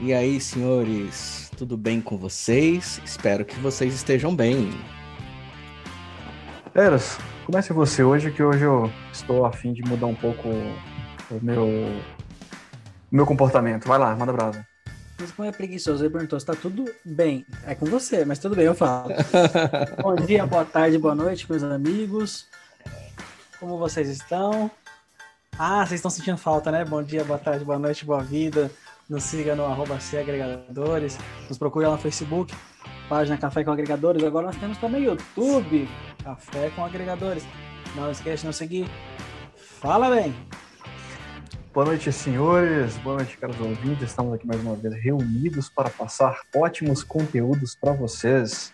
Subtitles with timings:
[0.00, 3.00] E aí, senhores, tudo bem com vocês?
[3.04, 4.70] Espero que vocês estejam bem.
[6.74, 11.40] Eras, comece você hoje, que hoje eu estou a fim de mudar um pouco o
[11.42, 12.02] meu, o
[13.10, 13.86] meu comportamento.
[13.86, 14.66] Vai lá, manda brasa.
[15.18, 17.46] Mas como é preguiçoso, ele perguntou se tá tudo bem.
[17.66, 19.10] É com você, mas tudo bem, eu falo.
[20.02, 22.46] Bom dia, boa tarde, boa noite, meus amigos.
[23.60, 24.70] Como vocês estão?
[25.56, 26.84] Ah, vocês estão sentindo falta, né?
[26.84, 28.70] Bom dia, boa tarde, boa noite, boa vida.
[29.08, 31.18] Nos siga no arroba agregadores.
[31.48, 32.54] Nos procure lá no Facebook,
[33.08, 34.24] página Café com Agregadores.
[34.24, 35.88] Agora nós temos também YouTube,
[36.22, 37.44] Café com Agregadores.
[37.94, 38.88] Não esqueça de nos seguir.
[39.54, 40.34] Fala bem!
[41.72, 42.96] Boa noite, senhores.
[42.98, 44.10] Boa noite, caros ouvintes.
[44.10, 48.73] Estamos aqui mais uma vez reunidos para passar ótimos conteúdos para vocês.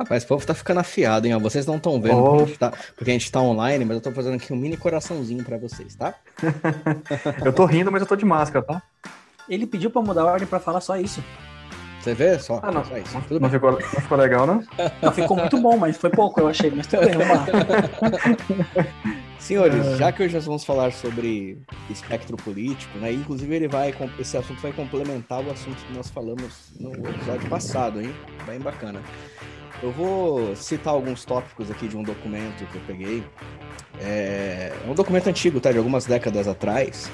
[0.00, 1.36] Rapaz, o povo tá ficando afiado, hein?
[1.38, 2.24] Vocês não estão vendo Oh.
[2.38, 4.56] porque, a gente tá, porque a gente tá online, mas eu tô fazendo aqui um
[4.56, 6.14] mini coraçãozinho pra vocês, tá?
[7.44, 8.82] eu tô rindo, mas eu tô de máscara, tá?
[9.46, 11.22] Ele pediu pra mudar a ordem pra falar só isso.
[12.00, 12.38] Você vê?
[12.38, 12.82] Só, Ah, não.
[12.82, 13.12] só isso.
[13.28, 13.50] Tudo Não bem.
[13.50, 14.64] ficou, não ficou legal, não?
[15.02, 16.70] Não, ficou muito bom, mas foi pouco, eu achei.
[16.70, 17.46] Mas tudo bem, vamos lá.
[19.38, 21.58] Senhores, já que hoje nós vamos falar sobre
[21.90, 23.12] espectro político, né?
[23.12, 28.00] Inclusive ele vai, esse assunto vai complementar o assunto que nós falamos no episódio passado,
[28.00, 28.14] hein?
[28.46, 29.00] Bem bacana.
[29.82, 33.24] Eu vou citar alguns tópicos aqui de um documento que eu peguei.
[33.98, 35.72] É, é um documento antigo, tá?
[35.72, 37.10] De algumas décadas atrás.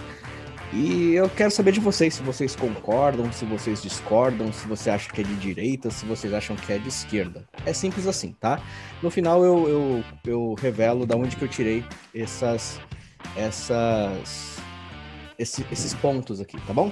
[0.73, 5.09] E eu quero saber de vocês se vocês concordam, se vocês discordam, se você acha
[5.13, 7.47] que é de direita, se vocês acham que é de esquerda.
[7.65, 8.61] É simples assim, tá?
[9.01, 12.81] No final eu, eu, eu revelo da onde que eu tirei essas,
[13.37, 14.57] essas,
[15.39, 16.91] esse- esses pontos aqui, tá bom?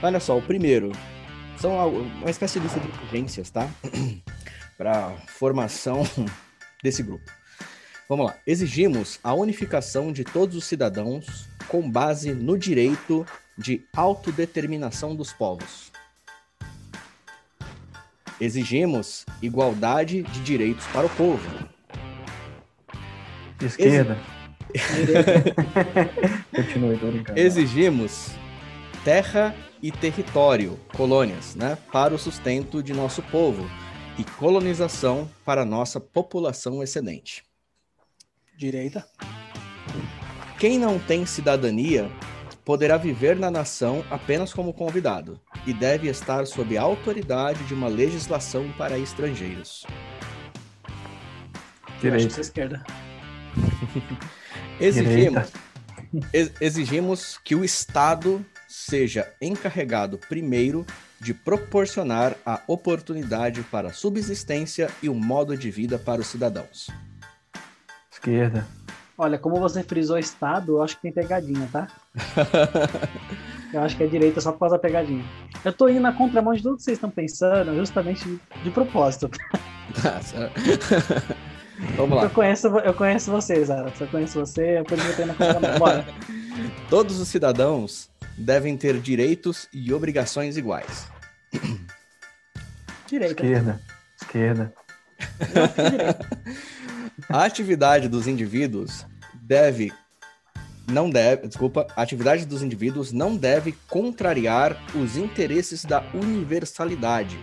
[0.00, 0.92] Olha só, o primeiro
[1.56, 1.76] são
[2.20, 3.68] uma espécie de lista de urgências, tá?
[4.82, 6.02] Para formação
[6.82, 7.30] desse grupo.
[8.08, 8.36] Vamos lá.
[8.44, 13.24] Exigimos a unificação de todos os cidadãos com base no direito
[13.56, 15.92] de autodeterminação dos povos.
[18.40, 21.48] Exigimos igualdade de direitos para o povo.
[23.60, 24.18] Esquerda.
[26.52, 27.38] Continue, tô brincando.
[27.38, 28.32] Exigimos
[29.04, 33.70] terra e território, colônias, né, para o sustento de nosso povo
[34.18, 37.42] e colonização para nossa população excedente.
[38.56, 39.06] Direita.
[40.58, 42.10] Quem não tem cidadania
[42.64, 47.88] poderá viver na nação apenas como convidado e deve estar sob a autoridade de uma
[47.88, 49.84] legislação para estrangeiros.
[51.84, 52.28] Acho Direita.
[52.34, 52.84] que é esquerda.
[54.80, 55.48] Exigimos,
[56.32, 60.86] ex- exigimos que o Estado seja encarregado primeiro
[61.22, 66.90] de proporcionar a oportunidade para a subsistência e um modo de vida para os cidadãos.
[68.10, 68.66] Esquerda.
[69.16, 71.86] Olha, como você frisou Estado, eu acho que tem pegadinha, tá?
[73.72, 75.24] Eu acho que é direita só por causa da pegadinha.
[75.64, 79.30] Eu tô indo na contramão de tudo que vocês estão pensando, justamente de, propósito.
[81.96, 82.24] Vamos lá.
[82.24, 83.90] Eu conheço, eu conheço vocês, Ara.
[83.96, 85.78] Se eu conheço você, eu podia ter na contramão.
[85.78, 86.04] Bora.
[86.90, 91.08] Todos os cidadãos devem ter direitos e obrigações iguais.
[93.06, 93.42] Direita.
[93.42, 93.80] Esquerda.
[94.20, 94.74] Esquerda.
[97.28, 99.92] A atividade dos indivíduos deve
[100.88, 107.38] não deve, desculpa, a atividade dos indivíduos não deve contrariar os interesses da universalidade,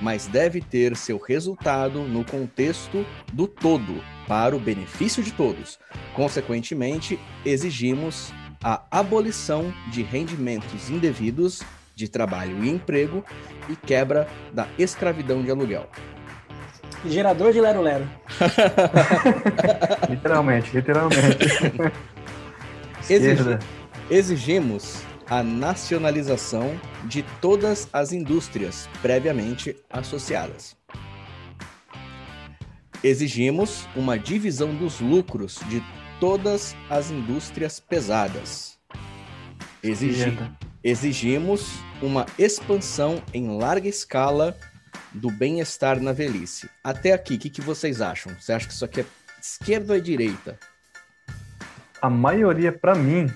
[0.00, 5.78] mas deve ter seu resultado no contexto do todo, para o benefício de todos.
[6.14, 8.32] Consequentemente, exigimos
[8.62, 11.62] a abolição de rendimentos indevidos
[11.94, 13.24] de trabalho e emprego
[13.68, 15.88] e quebra da escravidão de aluguel.
[17.06, 18.08] Gerador de Lero Lero.
[20.10, 21.38] Literalmente, literalmente.
[23.08, 23.58] Exigi-.
[24.10, 30.76] Exigimos a nacionalização de todas as indústrias previamente associadas.
[33.04, 35.82] Exigimos uma divisão dos lucros de
[36.20, 38.78] todas as indústrias pesadas.
[39.82, 40.36] Exigi-
[40.82, 41.70] exigimos
[42.02, 44.56] uma expansão em larga escala
[45.12, 46.68] do bem-estar na velhice.
[46.82, 48.34] Até aqui, o que, que vocês acham?
[48.40, 49.06] Você acha que isso aqui é
[49.40, 50.58] esquerda ou é direita?
[52.02, 53.32] A maioria, pra mim,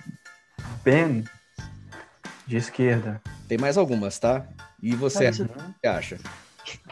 [0.84, 1.24] bem
[2.46, 3.20] de esquerda.
[3.48, 4.44] Tem mais algumas, tá?
[4.82, 6.18] E você, Cara, o isso, que você acha?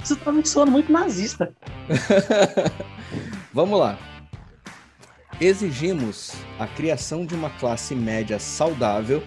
[0.03, 1.53] isso tá me soando muito nazista.
[3.53, 3.99] Vamos lá.
[5.41, 9.23] Exigimos a criação de uma classe média saudável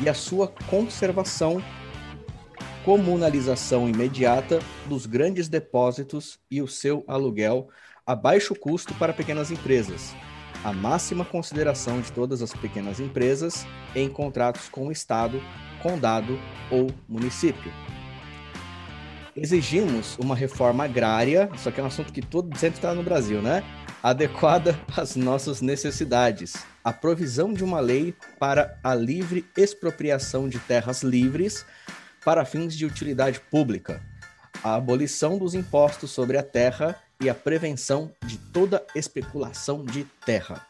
[0.00, 1.60] e a sua conservação,
[2.84, 7.68] comunalização imediata dos grandes depósitos e o seu aluguel
[8.06, 10.14] a baixo custo para pequenas empresas.
[10.62, 15.42] A máxima consideração de todas as pequenas empresas em contratos com o Estado,
[15.82, 16.38] condado
[16.70, 17.72] ou município.
[19.34, 23.42] Exigimos uma reforma agrária, isso aqui é um assunto que todo sempre está no Brasil,
[23.42, 23.64] né?
[24.04, 26.66] Adequada às nossas necessidades.
[26.84, 31.64] A provisão de uma lei para a livre expropriação de terras livres
[32.22, 34.02] para fins de utilidade pública.
[34.62, 40.66] A abolição dos impostos sobre a terra e a prevenção de toda especulação de terra.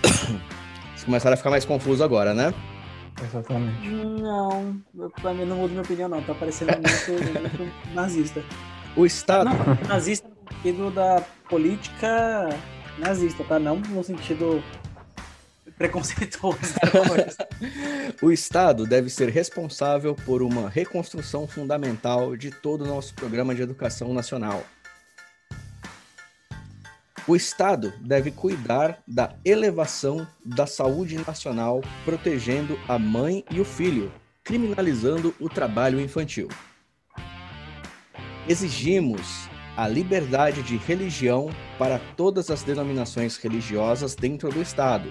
[0.00, 2.54] Vocês começaram a ficar mais confuso agora, né?
[3.22, 3.86] Exatamente.
[3.86, 6.22] Não, eu, pra mim não muda minha opinião, não.
[6.22, 8.42] Tá parecendo muito, muito nazista.
[8.96, 9.50] O Estado.
[9.50, 10.29] Não, nazista
[10.60, 12.48] sentido da política
[12.98, 13.58] nazista, tá?
[13.58, 14.62] Não no sentido
[15.76, 16.58] preconceituoso.
[18.22, 23.62] O Estado deve ser responsável por uma reconstrução fundamental de todo o nosso programa de
[23.62, 24.62] educação nacional.
[27.26, 34.12] O Estado deve cuidar da elevação da saúde nacional, protegendo a mãe e o filho,
[34.44, 36.48] criminalizando o trabalho infantil.
[38.46, 39.48] Exigimos
[39.80, 41.48] a liberdade de religião
[41.78, 45.10] para todas as denominações religiosas dentro do Estado,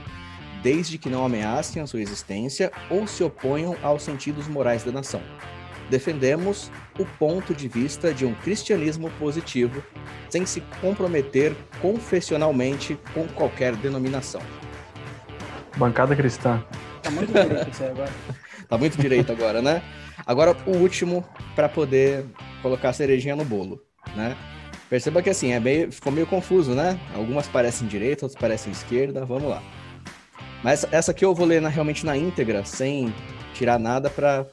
[0.61, 5.23] desde que não ameacem a sua existência ou se oponham aos sentidos morais da nação.
[5.89, 9.83] Defendemos o ponto de vista de um cristianismo positivo,
[10.29, 14.41] sem se comprometer confessionalmente com qualquer denominação.
[15.77, 16.63] Bancada cristã.
[17.01, 18.11] Tá muito direito isso aí agora.
[18.69, 19.81] Tá muito direito agora, né?
[20.27, 22.23] Agora o último para poder
[22.61, 23.81] colocar a cerejinha no bolo,
[24.15, 24.37] né?
[24.89, 26.99] Perceba que assim, é meio, ficou meio confuso, né?
[27.13, 29.61] Algumas parecem direita, outras parecem esquerda, vamos lá.
[30.63, 33.13] Mas essa aqui eu vou ler na, realmente na íntegra, sem
[33.53, 34.47] tirar nada para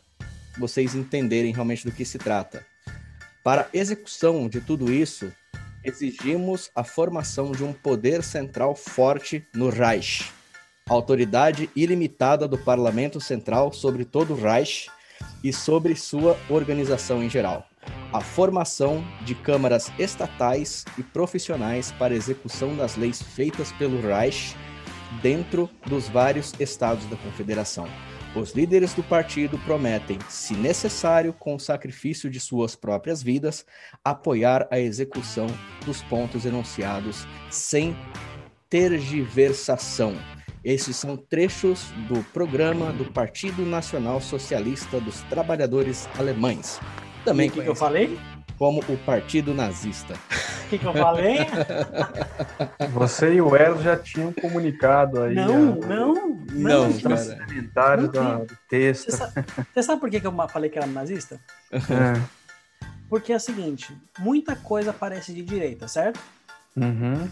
[0.59, 2.65] vocês entenderem realmente do que se trata.
[3.43, 5.33] Para execução de tudo isso,
[5.83, 10.31] exigimos a formação de um poder central forte no Reich,
[10.89, 14.89] autoridade ilimitada do Parlamento Central sobre todo o Reich
[15.43, 17.67] e sobre sua organização em geral.
[18.13, 24.57] A formação de câmaras estatais e profissionais para execução das leis feitas pelo Reich
[25.23, 27.89] dentro dos vários estados da Confederação.
[28.35, 33.65] Os líderes do partido prometem, se necessário, com o sacrifício de suas próprias vidas,
[34.05, 35.47] apoiar a execução
[35.87, 37.97] dos pontos enunciados sem
[38.69, 40.15] tergiversação.
[40.63, 46.79] Esses são trechos do programa do Partido Nacional Socialista dos Trabalhadores Alemães.
[47.27, 48.19] Também O que, que eu falei?
[48.59, 50.15] como o Partido Nazista.
[50.15, 51.41] O que, que eu falei?
[52.95, 56.15] Você e o Eros já tinham comunicado aí não, a- não,
[56.53, 57.45] Não, os cara.
[57.47, 59.11] comentários Não da- do texto.
[59.11, 59.33] Você sabe,
[59.75, 61.39] você sabe por que, que eu falei que era nazista?
[61.71, 62.19] É.
[63.11, 66.19] Porque é o seguinte, muita coisa parece de direita, certo?
[66.75, 67.29] Uhum.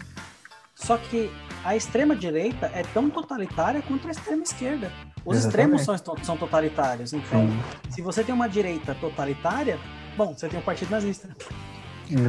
[0.75, 1.31] Só que
[1.63, 4.91] a extrema direita é tão totalitária quanto a extrema esquerda.
[5.25, 5.75] Os Exatamente.
[5.75, 7.11] extremos são, são totalitários.
[7.11, 9.79] Então, Sim, se você tem uma direita totalitária,
[10.15, 11.27] bom, você tem um partido nazista.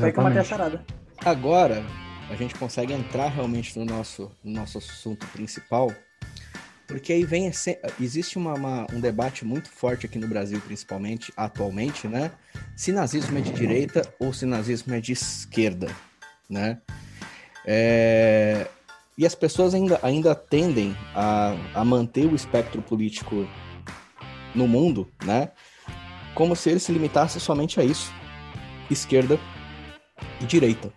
[0.01, 0.49] Foi como até a exatamente.
[0.49, 0.85] charada.
[1.25, 1.85] Agora,
[2.31, 5.93] a gente consegue entrar realmente no nosso, no nosso assunto principal,
[6.87, 7.51] porque aí vem
[8.01, 12.31] existe uma- uma- um debate muito forte aqui no Brasil, principalmente atualmente, né?
[12.75, 15.89] Se nazismo é de direita ou se nazismo é de esquerda,
[16.49, 16.79] né?
[17.67, 18.69] É,
[19.19, 23.47] E as pessoas ainda, ainda tendem a, a manter o espectro político
[24.55, 25.51] no mundo, né?
[26.35, 28.13] Como se ele se limitasse somente a isso:
[28.91, 29.39] esquerda
[30.41, 30.93] e direita.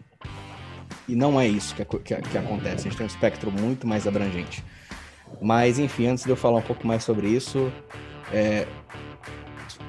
[1.08, 2.88] E não é isso que, que- que acontece.
[2.88, 4.64] A gente tem um espectro muito mais abrangente.
[5.42, 7.72] Mas, enfim, antes de eu falar um pouco mais sobre isso,
[8.34, 8.68] é,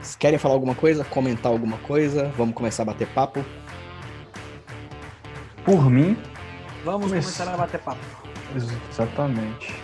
[0.01, 1.05] vocês querem falar alguma coisa?
[1.05, 2.29] Comentar alguma coisa?
[2.37, 3.45] Vamos começar a bater papo?
[5.65, 6.17] Por mim,
[6.85, 8.01] Vamos Come- começar a bater papo.
[8.55, 9.75] Exatamente.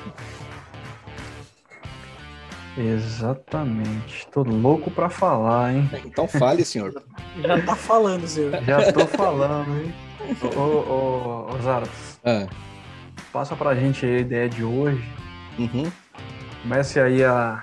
[2.77, 4.27] Exatamente.
[4.31, 5.91] Tô louco pra falar, hein?
[6.05, 7.03] Então fale, senhor.
[7.41, 8.63] Já tá falando, senhor.
[8.65, 9.95] Já tô falando, hein?
[10.57, 12.47] Ô, ô, ô, Zaras, Ah,
[13.33, 15.03] passa pra gente aí a ideia de hoje.
[15.59, 15.91] uhum.
[16.63, 17.63] Comece aí a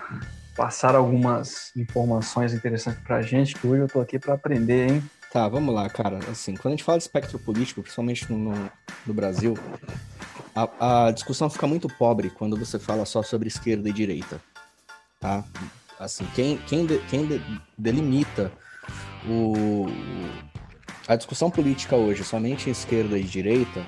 [0.55, 5.03] passar algumas informações interessantes pra gente, que hoje eu tô aqui pra aprender, hein?
[5.31, 6.19] Tá, vamos lá, cara.
[6.31, 8.69] Assim, quando a gente fala de espectro político, principalmente no, no-
[9.05, 9.55] no Brasil,
[10.55, 14.41] a, a discussão fica muito pobre quando você fala só sobre esquerda e direita,
[15.19, 15.43] tá?
[15.99, 17.41] Assim, quem, quem, de- quem de-
[17.77, 18.51] delimita
[19.27, 19.85] o,
[21.07, 23.85] a discussão política hoje somente esquerda e direita,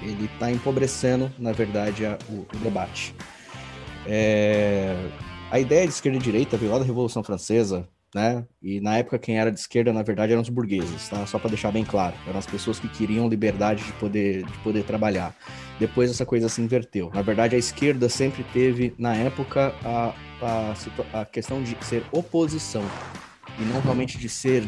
[0.00, 3.14] ele está empobrecendo, na verdade, a- o, o debate.
[4.06, 4.94] É,
[5.50, 8.44] a ideia de esquerda e direita veio lá da Revolução Francesa, né?
[8.62, 11.26] E na época quem era de esquerda, na verdade, eram os burgueses, tá?
[11.26, 14.84] Só para deixar bem claro, eram as pessoas que queriam liberdade de poder, de poder
[14.84, 15.34] trabalhar.
[15.78, 17.10] Depois essa coisa se inverteu.
[17.14, 22.82] Na verdade, a esquerda sempre teve, na época, a, a, a questão de ser oposição
[23.58, 24.62] e não realmente de ser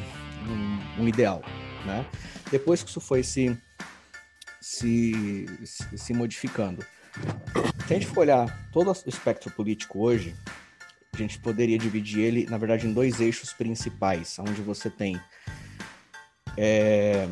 [0.46, 1.42] um, um ideal,
[1.86, 2.04] né?
[2.50, 3.56] Depois que isso foi se,
[4.60, 5.46] se,
[5.96, 6.84] se modificando,
[7.86, 10.34] se a gente for olhar todo o espectro político hoje,
[11.22, 15.20] a gente poderia dividir ele, na verdade, em dois eixos principais, onde você tem
[16.56, 17.28] é,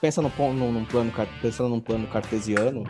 [0.00, 2.84] pensa no, no, num plano, pensando num plano cartesiano,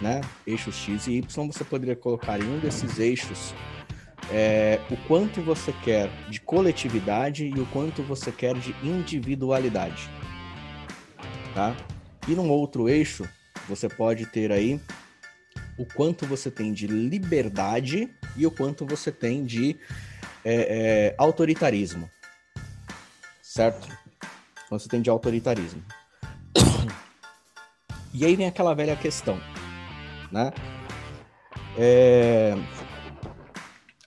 [0.00, 0.20] né?
[0.46, 3.54] Eixos X e Y, você poderia colocar em um desses eixos
[4.30, 10.10] é, o quanto você quer de coletividade e o quanto você quer de individualidade.
[11.54, 11.74] Tá?
[12.28, 13.26] E num outro eixo,
[13.68, 14.80] você pode ter aí
[15.78, 19.76] o quanto você tem de liberdade e o quanto você tem de
[20.44, 22.10] é, é, autoritarismo.
[23.42, 23.88] Certo?
[24.70, 25.82] Você tem de autoritarismo.
[28.12, 29.38] E aí vem aquela velha questão,
[30.32, 30.50] né?
[31.76, 32.56] É...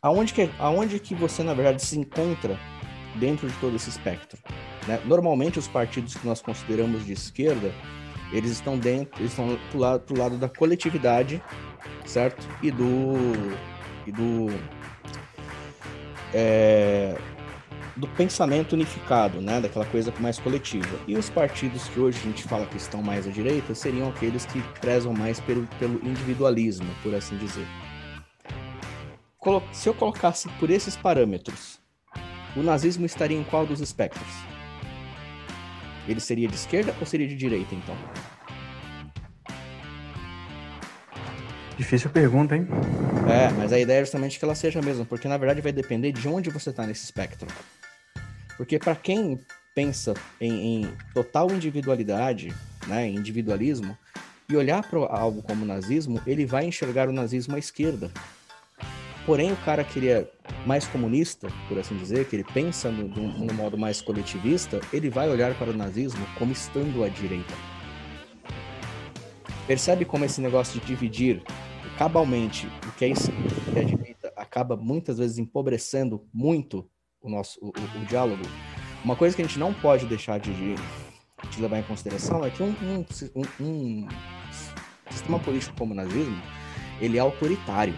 [0.01, 2.57] Aonde, que, aonde que você, na verdade, se encontra
[3.19, 4.39] dentro de todo esse espectro?
[4.88, 5.00] Né?
[5.05, 7.71] Normalmente, os partidos que nós consideramos de esquerda,
[8.31, 11.43] eles estão dentro, eles estão pro lado, pro lado da coletividade,
[12.05, 12.48] certo?
[12.63, 13.13] E do...
[14.11, 14.47] Do
[16.33, 17.17] é,
[17.99, 20.99] do pensamento unificado, né, daquela coisa mais coletiva.
[21.07, 24.45] E os partidos que hoje a gente fala que estão mais à direita seriam aqueles
[24.45, 27.65] que prezam mais pelo, pelo individualismo, por assim dizer.
[29.71, 31.79] Se eu colocasse por esses parâmetros,
[32.55, 34.27] o nazismo estaria em qual dos espectros?
[36.07, 37.95] Ele seria de esquerda ou seria de direita, então?
[41.79, 42.67] Difícil pergunta, hein?
[43.31, 45.71] É, mas a ideia é justamente que ela seja a mesma, porque na verdade vai
[45.71, 47.48] depender de onde você está nesse espectro.
[48.57, 49.39] Porque para quem
[49.74, 52.53] pensa em, em, total individualidade,
[52.86, 53.98] né, individualismo,
[54.50, 58.12] e olhar para algo como nazismo, ele vai enxergar o nazismo à esquerda.
[59.25, 60.29] Porém, o cara que ele é
[60.65, 65.09] mais comunista, por assim dizer, que ele pensa no, no, no modo mais coletivista, ele
[65.09, 67.53] vai olhar para o nazismo como estando à direita.
[69.65, 71.41] Percebe como esse negócio de dividir
[72.00, 73.29] cabalmente o que é isso,
[73.74, 76.89] que a direita, acaba muitas vezes empobrecendo muito
[77.22, 78.41] o nosso o, o, diálogo,
[79.03, 82.63] uma coisa que a gente não pode deixar de, de levar em consideração é que
[82.63, 84.08] um, um, um, um
[85.12, 86.41] sistema político como o nazismo,
[87.01, 87.94] ele é autoritário.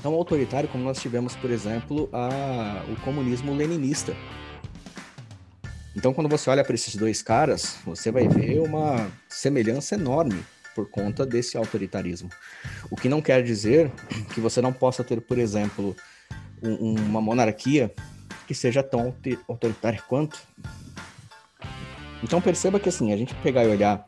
[0.00, 4.14] Tão autoritário como nós tivemos, por exemplo, a, o comunismo leninista.
[5.96, 10.40] Então, quando você olha para esses dois caras, você vai ver uma semelhança enorme
[10.76, 12.28] por conta desse autoritarismo.
[12.90, 13.90] O que não quer dizer
[14.34, 15.96] que você não possa ter, por exemplo,
[16.62, 17.90] um, uma monarquia
[18.46, 19.14] que seja tão
[19.48, 20.38] autoritária quanto.
[22.22, 24.06] Então perceba que assim, a gente pegar e olhar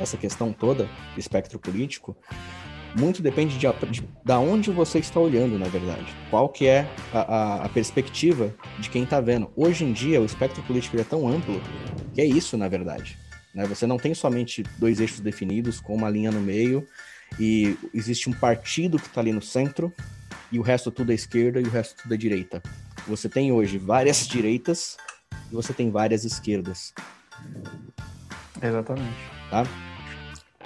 [0.00, 2.16] essa questão toda do espectro político,
[2.98, 6.12] muito depende de, de, da onde você está olhando, na verdade.
[6.28, 9.48] Qual que é a, a, a perspectiva de quem está vendo.
[9.54, 11.60] Hoje em dia, o espectro político é tão amplo
[12.12, 13.16] que é isso, na verdade.
[13.54, 13.64] Né?
[13.66, 16.86] Você não tem somente dois eixos definidos com uma linha no meio
[17.38, 19.92] e existe um partido que está ali no centro
[20.50, 22.62] e o resto tudo é esquerda e o resto tudo é direita.
[23.06, 24.96] Você tem hoje várias direitas
[25.50, 26.92] e você tem várias esquerdas.
[28.62, 29.16] Exatamente.
[29.50, 29.64] Tá?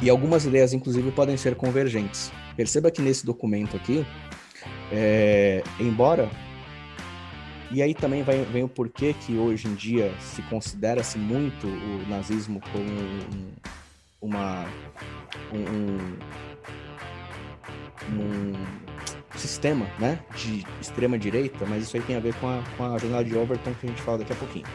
[0.03, 2.33] E algumas ideias, inclusive, podem ser convergentes.
[2.57, 4.05] Perceba que nesse documento aqui,
[4.93, 6.31] é, embora.
[7.71, 12.09] E aí também vai, vem o porquê que hoje em dia se considera-se muito o
[12.09, 13.53] nazismo como um,
[14.21, 14.65] uma.
[15.53, 16.17] um,
[18.13, 18.53] um
[19.37, 22.99] sistema, né, de extrema direita, mas isso aí tem a ver com a, com a
[22.99, 24.67] jornada de Overton que a gente fala daqui a pouquinho.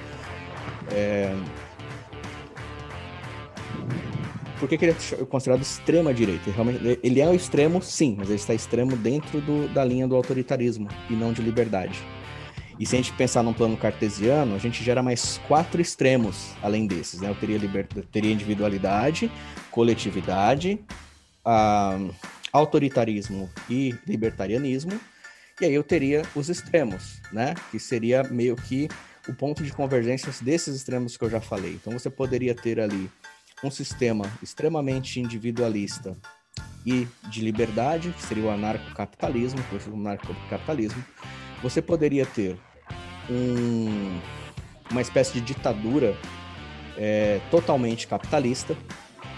[0.91, 1.34] É...
[4.60, 6.51] Por que, que ele é considerado extrema direita?
[6.51, 10.15] Realmente, ele é o extremo, sim, mas ele está extremo dentro do, da linha do
[10.15, 12.03] autoritarismo e não de liberdade.
[12.80, 16.88] E se a gente pensar num plano cartesiano, a gente gera mais quatro extremos além
[16.88, 17.20] desses.
[17.20, 17.30] Né?
[17.30, 17.86] Eu teria, liber...
[17.94, 19.30] Eu teria individualidade,
[19.70, 20.80] coletividade,
[22.54, 25.00] autoritarismo e libertarianismo,
[25.62, 27.54] e aí eu teria os extremos, né?
[27.70, 28.88] Que seria meio que
[29.28, 31.74] o ponto de convergência desses extremos que eu já falei.
[31.74, 33.12] Então você poderia ter ali
[33.62, 36.16] um sistema extremamente individualista
[36.86, 41.04] e de liberdade, que seria o anarcocapitalismo, como anarcocapitalismo.
[41.62, 42.58] Você poderia ter
[43.30, 44.20] um,
[44.92, 46.18] uma espécie de ditadura
[46.98, 48.76] é, totalmente capitalista,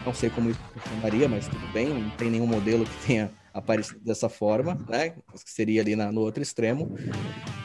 [0.06, 4.00] não sei como isso funcionaria, mas tudo bem, não tem nenhum modelo que tenha aparecido
[4.00, 5.14] dessa forma, né?
[5.36, 6.96] Seria ali na, no outro extremo.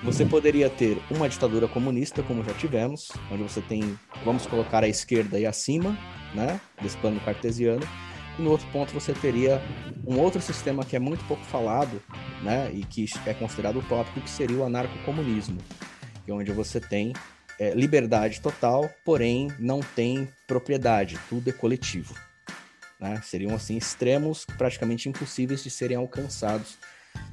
[0.03, 4.89] Você poderia ter uma ditadura comunista, como já tivemos, onde você tem, vamos colocar a
[4.89, 5.97] esquerda e acima,
[6.35, 6.61] né?
[6.83, 7.87] Desse plano cartesiano.
[8.39, 9.63] E no outro ponto você teria
[10.07, 12.03] um outro sistema que é muito pouco falado,
[12.43, 15.59] né, e que é considerado utópico, que seria o anarcocomunismo,
[16.29, 17.13] é onde você tem
[17.59, 22.15] é, liberdade total, porém não tem propriedade, tudo é coletivo.
[23.01, 23.21] Né?
[23.23, 26.79] Seriam assim extremos praticamente impossíveis de serem alcançados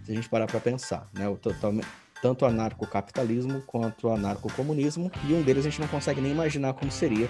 [0.05, 1.27] se a gente parar para pensar, né?
[1.27, 1.37] O
[2.21, 6.73] tanto o anarcocapitalismo quanto o anarcocomunismo, e um deles a gente não consegue nem imaginar
[6.73, 7.29] como seria,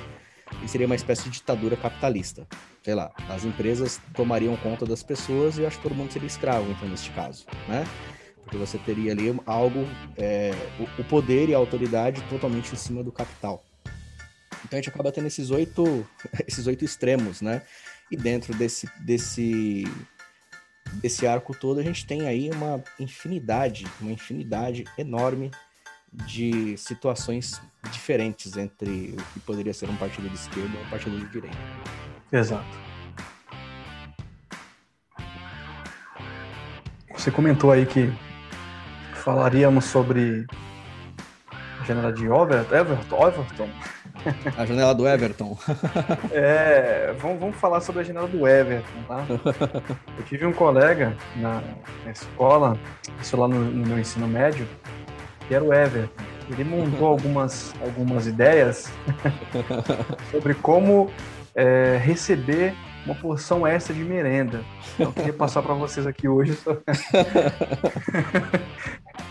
[0.63, 2.48] e seria uma espécie de ditadura capitalista.
[2.84, 6.27] Sei lá, as empresas tomariam conta das pessoas e eu acho que todo mundo seria
[6.27, 7.86] escravo, então, neste caso, né?
[8.53, 9.79] Porque você teria ali algo,
[10.15, 13.65] é, o, o poder e a autoridade totalmente em cima do capital.
[14.63, 16.07] Então a gente acaba tendo esses oito,
[16.48, 17.63] esses oito extremos, né?
[18.12, 19.86] E dentro desse, desse,
[21.01, 25.50] desse arco todo, a gente tem aí uma infinidade, uma infinidade enorme
[26.27, 27.60] de situações
[27.91, 31.57] diferentes entre o que poderia ser um partido de esquerda e um partido de direita.
[32.31, 32.77] Exato.
[37.15, 38.13] Você comentou aí que
[39.23, 40.45] falaríamos sobre
[41.79, 43.27] a janela de Everton.
[43.27, 43.69] Everton.
[44.57, 45.57] A janela do Everton.
[46.31, 49.25] é, vamos, vamos falar sobre a janela do Everton, tá?
[50.17, 51.63] Eu tive um colega na,
[52.03, 52.77] na escola,
[53.21, 54.67] isso lá no, no, meu ensino médio,
[55.47, 56.23] que era o Everton.
[56.49, 58.91] Ele montou algumas, algumas ideias
[60.31, 61.09] sobre como
[61.55, 62.75] é, receber
[63.05, 64.63] uma porção extra de merenda.
[64.93, 66.57] Então, eu queria passar para vocês aqui hoje.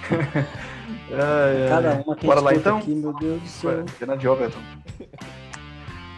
[1.12, 1.68] ai, ai.
[1.68, 2.78] Cada uma que Bora lá então?
[2.78, 3.84] Aqui, meu Deus do céu.
[4.18, 4.60] De Overton.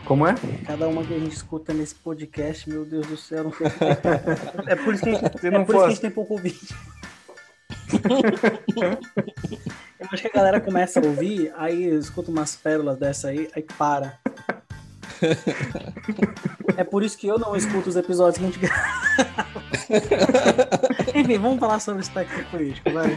[0.05, 0.35] Como é?
[0.67, 3.53] Cada uma que a gente escuta nesse podcast, meu Deus do céu.
[4.67, 6.77] é por isso que, Se não é por isso que a gente tem pouco vídeo.
[9.99, 13.63] Eu acho que a galera começa a ouvir, aí escuta umas pérolas dessa aí, aí
[13.63, 14.19] para.
[16.77, 18.83] É por isso que eu não escuto os episódios que a gente grava.
[21.15, 23.17] Enfim, vamos falar sobre o espectro político, vai.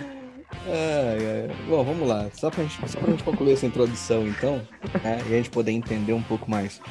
[0.69, 1.47] É.
[1.69, 2.29] Bom, vamos lá.
[2.33, 4.57] Só pra, gente, só pra gente concluir essa introdução, então,
[5.03, 6.81] né, e a gente poder entender um pouco mais.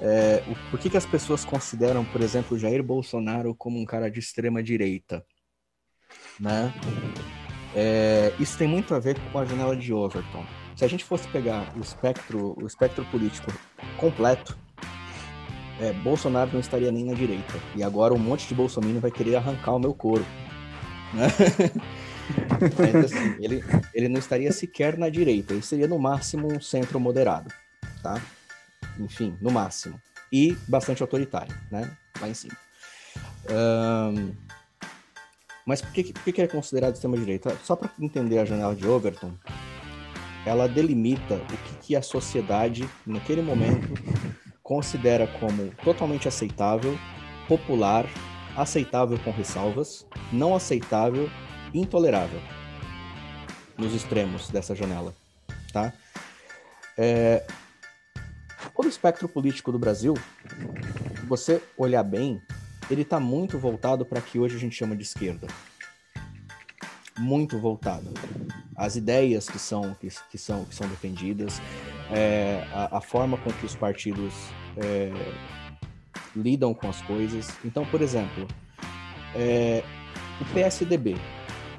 [0.00, 4.10] É, o, por que, que as pessoas consideram, por exemplo, Jair Bolsonaro como um cara
[4.10, 5.24] de extrema direita?
[6.38, 6.72] Né?
[7.74, 10.44] É, isso tem muito a ver com a janela de Overton.
[10.76, 13.52] Se a gente fosse pegar o espectro, o espectro político
[13.96, 14.56] completo,
[15.80, 17.54] é, Bolsonaro não estaria nem na direita.
[17.74, 20.24] E agora um monte de bolsominion vai querer arrancar o meu couro.
[21.14, 21.28] Né?
[22.78, 23.64] Mas, assim, ele,
[23.94, 25.52] ele não estaria sequer na direita.
[25.52, 27.52] Ele seria no máximo um centro moderado,
[28.02, 28.20] tá?
[28.98, 30.00] Enfim, no máximo.
[30.32, 31.90] E bastante autoritário, né?
[32.20, 32.56] Lá em cima.
[33.50, 34.34] Um...
[35.64, 37.56] Mas por que, por que é considerado extrema-direita?
[37.62, 39.32] Só para entender a janela de Overton,
[40.44, 43.88] ela delimita o que, que a sociedade, naquele momento,
[44.62, 46.98] considera como totalmente aceitável,
[47.46, 48.06] popular,
[48.56, 51.30] aceitável com ressalvas, não aceitável,
[51.74, 52.40] intolerável.
[53.76, 55.14] Nos extremos dessa janela,
[55.72, 55.92] tá?
[56.96, 57.44] É...
[58.74, 60.14] O espectro político do Brasil,
[61.20, 62.42] se você olhar bem,
[62.90, 65.46] ele está muito voltado para que hoje a gente chama de esquerda
[67.18, 68.10] muito voltado
[68.76, 71.60] às ideias que são que, que são que são defendidas
[72.10, 74.34] é, a, a, forma com que os partidos
[74.76, 75.10] é,
[76.34, 78.48] lidam com as coisas então por exemplo
[79.34, 79.84] é,
[80.40, 81.16] o PSDB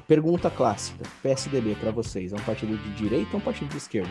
[0.06, 4.10] pergunta clássica PSDB para vocês é um partido de direita ou um partido de esquerda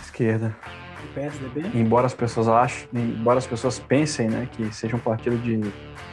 [0.00, 0.56] esquerda
[1.04, 5.36] o PSDB embora as pessoas achem embora as pessoas pensem né que seja um partido
[5.38, 5.60] de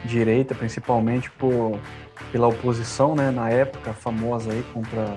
[0.06, 1.80] direita principalmente por
[2.30, 5.16] pela oposição, né, na época famosa aí contra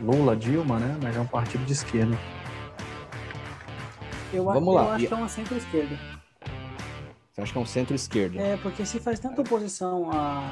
[0.00, 2.16] Lula, Dilma, né, mas é um partido de esquerda.
[4.32, 4.94] Eu, Vamos eu lá.
[4.94, 5.98] acho que é uma centro-esquerda.
[7.32, 8.40] Você acha que é um centro-esquerda?
[8.40, 10.44] É, porque se faz tanta oposição à,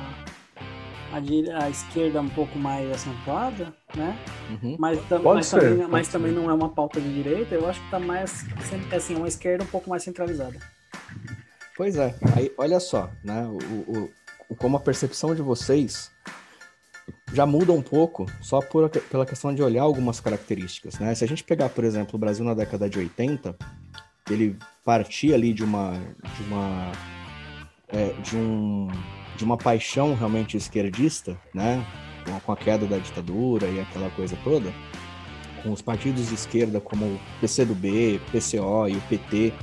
[1.13, 4.17] à, à esquerda um pouco mais acentuada, né?
[4.51, 4.77] Uhum.
[4.79, 7.91] Mas, mas, ser, também, mas também não é uma pauta de direita, eu acho que
[7.91, 8.47] tá mais
[8.95, 10.59] assim, uma esquerda um pouco mais centralizada.
[11.77, 13.47] Pois é, aí olha só, né?
[13.47, 14.11] O,
[14.49, 16.11] o, como a percepção de vocês
[17.33, 21.15] já muda um pouco só por, pela questão de olhar algumas características, né?
[21.15, 23.57] Se a gente pegar, por exemplo, o Brasil na década de 80,
[24.31, 25.93] ele partia ali de uma
[26.37, 26.93] de uma
[27.89, 28.89] é, de um
[29.41, 31.83] de uma paixão realmente esquerdista, né?
[32.45, 34.71] Com a queda da ditadura e aquela coisa toda,
[35.63, 39.55] com os partidos de esquerda como o PCdoB, PCO e o PT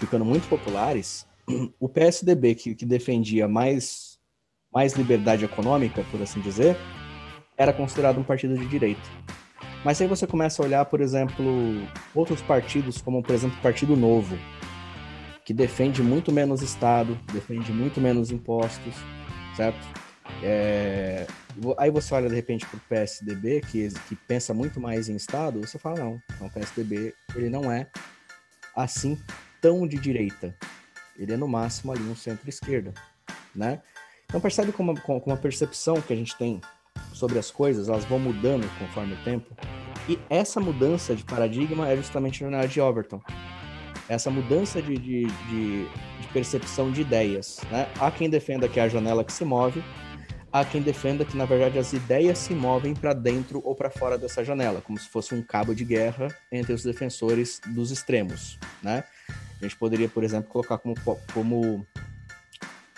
[0.00, 1.28] ficando muito populares,
[1.78, 4.18] o PSDB que, que defendia mais
[4.74, 6.76] mais liberdade econômica, por assim dizer,
[7.56, 9.08] era considerado um partido de direita.
[9.84, 11.44] Mas aí você começa a olhar, por exemplo,
[12.12, 14.36] outros partidos, como por exemplo o Partido Novo,
[15.44, 18.94] que defende muito menos Estado, defende muito menos impostos,
[19.54, 19.78] certo?
[20.42, 21.26] É...
[21.76, 25.60] aí você olha de repente para o PSDB, que, que pensa muito mais em Estado,
[25.60, 27.86] você fala, não, então, o PSDB ele não é
[28.74, 29.18] assim
[29.60, 30.56] tão de direita.
[31.16, 32.92] Ele é no máximo ali um centro-esquerda,
[33.54, 33.80] né?
[34.24, 36.60] Então percebe como, como a percepção que a gente tem
[37.12, 39.54] sobre as coisas, elas vão mudando conforme o tempo.
[40.08, 43.22] E essa mudança de paradigma é justamente a jornada de Overton.
[44.08, 47.60] Essa mudança de, de, de, de percepção de ideias.
[47.70, 47.88] Né?
[47.98, 49.82] Há quem defenda que é a janela que se move,
[50.52, 54.16] há quem defenda que, na verdade, as ideias se movem para dentro ou para fora
[54.16, 58.58] dessa janela, como se fosse um cabo de guerra entre os defensores dos extremos.
[58.82, 59.04] Né?
[59.60, 60.94] A gente poderia, por exemplo, colocar como,
[61.32, 61.86] como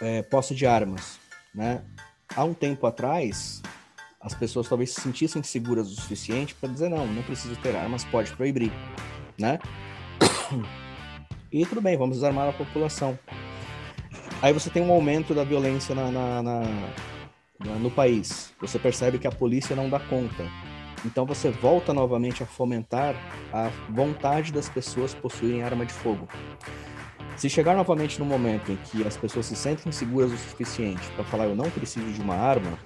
[0.01, 1.19] é, posse de armas.
[1.55, 1.83] Né?
[2.35, 3.63] Há um tempo atrás,
[4.21, 8.05] as pessoas talvez se sentissem seguras o suficiente para dizer não, não preciso ter armas,
[8.05, 8.73] pode proibir,
[9.39, 9.59] né?
[11.53, 13.19] E tudo bem, vamos desarmar a população.
[14.43, 16.63] Aí você tem um aumento da violência na, na, na,
[17.79, 18.53] no país.
[18.61, 20.45] Você percebe que a polícia não dá conta.
[21.05, 23.15] Então você volta novamente a fomentar
[23.53, 26.29] a vontade das pessoas possuírem arma de fogo.
[27.37, 31.25] Se chegar novamente no momento em que as pessoas se sentem seguras o suficiente para
[31.25, 32.79] falar eu não preciso de uma arma,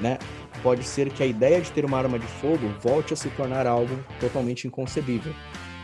[0.00, 0.18] né?
[0.62, 3.66] Pode ser que a ideia de ter uma arma de fogo volte a se tornar
[3.66, 5.34] algo totalmente inconcebível.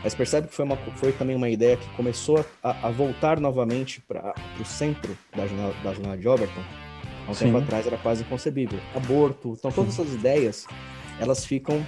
[0.02, 4.00] Mas percebe que foi, uma, foi também uma ideia que começou a, a voltar novamente
[4.00, 6.64] para o centro da janela, da janela de Overton.
[7.26, 7.46] Há um Sim.
[7.46, 8.80] tempo atrás era quase inconcebível.
[8.94, 9.54] Aborto.
[9.56, 10.66] Então, todas essas ideias,
[11.20, 11.84] elas ficam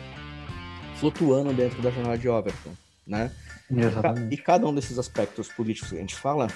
[0.96, 2.70] flutuando dentro da janela de Overton,
[3.07, 3.33] né?
[3.70, 4.33] Exatamente.
[4.33, 6.46] E cada um desses aspectos políticos que a gente fala,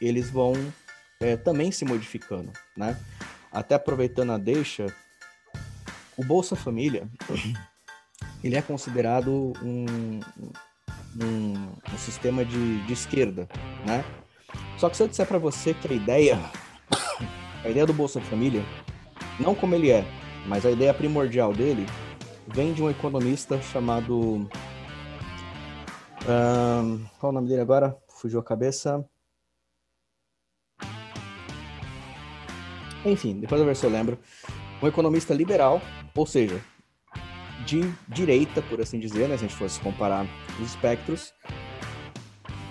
[0.00, 0.52] eles vão
[1.20, 2.96] é, também se modificando, né?
[3.50, 4.86] Até aproveitando a deixa,
[6.16, 7.08] o Bolsa Família,
[8.42, 10.20] ele é considerado um,
[11.22, 11.54] um,
[11.92, 13.48] um sistema de, de esquerda,
[13.86, 14.04] né?
[14.78, 16.38] Só que se eu disser para você que a ideia,
[17.64, 18.62] a ideia do Bolsa Família,
[19.40, 20.04] não como ele é,
[20.46, 21.86] mas a ideia primordial dele,
[22.46, 24.48] vem de um economista chamado.
[26.28, 27.96] Um, qual o nome dele agora?
[28.08, 29.04] Fugiu a cabeça.
[33.04, 34.18] Enfim, depois eu ver se eu lembro.
[34.82, 35.80] Um economista liberal,
[36.14, 36.60] ou seja,
[37.64, 40.26] de direita, por assim dizer, né, se a gente fosse comparar
[40.60, 41.32] os espectros,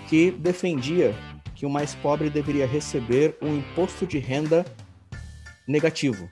[0.08, 1.14] que defendia
[1.54, 4.64] que o mais pobre deveria receber um imposto de renda
[5.66, 6.30] negativo.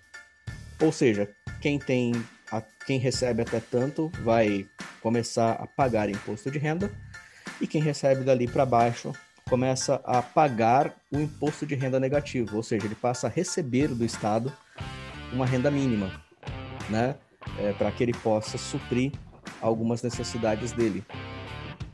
[0.81, 1.29] Ou seja,
[1.61, 2.12] quem tem
[2.53, 4.67] a, quem recebe até tanto vai
[5.01, 6.93] começar a pagar imposto de renda
[7.61, 9.12] e quem recebe dali para baixo
[9.49, 14.05] começa a pagar o imposto de renda negativo, ou seja, ele passa a receber do
[14.05, 14.53] Estado
[15.33, 16.23] uma renda mínima,
[16.88, 17.17] né,
[17.59, 19.12] é, para que ele possa suprir
[19.61, 21.05] algumas necessidades dele.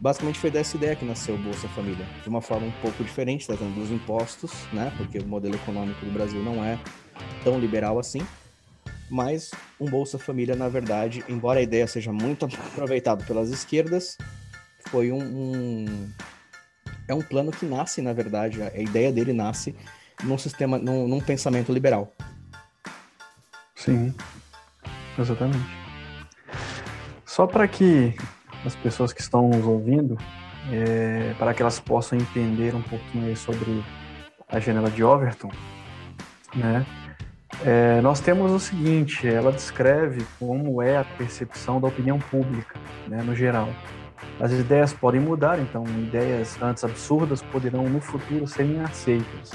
[0.00, 3.46] Basicamente foi dessa ideia que nasceu o Bolsa Família, de uma forma um pouco diferente,
[3.46, 6.78] tratando dos impostos, né, porque o modelo econômico do Brasil não é
[7.44, 8.26] tão liberal assim,
[9.10, 14.16] mas um Bolsa Família, na verdade, embora a ideia seja muito aproveitada pelas esquerdas,
[14.86, 16.10] foi um, um
[17.06, 19.76] é um plano que nasce, na verdade, a ideia dele nasce
[20.24, 22.14] num sistema, num, num pensamento liberal.
[23.74, 24.14] Sim,
[25.18, 25.58] exatamente.
[27.26, 28.14] Só para que
[28.64, 30.16] as pessoas que estão nos ouvindo,
[30.70, 33.82] é, para que elas possam entender um pouquinho sobre
[34.48, 35.50] a janela de Overton,
[36.54, 36.84] né?
[37.64, 43.22] É, nós temos o seguinte, ela descreve como é a percepção da opinião pública, né,
[43.22, 43.68] no geral.
[44.38, 49.50] As ideias podem mudar, então ideias antes absurdas poderão no futuro serem aceitas.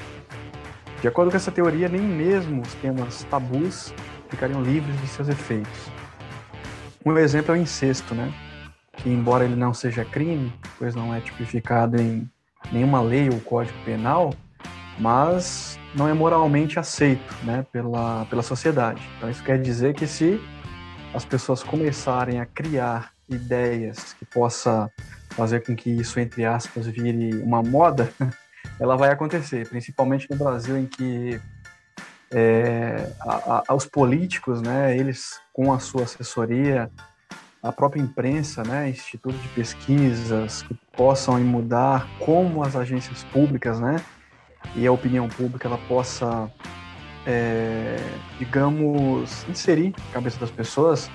[1.02, 3.94] De acordo com essa teoria, nem mesmo os temas tabus
[4.30, 5.90] ficariam livres de seus efeitos.
[7.04, 8.32] Um exemplo é o incesto, né?
[9.06, 12.28] Que embora ele não seja crime, pois não é tipificado em
[12.72, 14.34] nenhuma lei ou código penal,
[15.00, 19.08] mas não é moralmente aceito, né, pela pela sociedade.
[19.16, 20.42] Então isso quer dizer que se
[21.14, 24.92] as pessoas começarem a criar ideias que possa
[25.30, 28.12] fazer com que isso, entre aspas, vire uma moda,
[28.82, 31.40] ela vai acontecer, principalmente no Brasil, em que
[32.32, 36.90] é, a, a, os políticos, né, eles com a sua assessoria,
[37.68, 44.04] a própria imprensa, né, institutos de pesquisas que possam mudar como as agências públicas, né,
[44.76, 46.52] e a opinião pública ela possa,
[47.26, 47.98] é,
[48.38, 51.10] digamos, inserir na cabeça das pessoas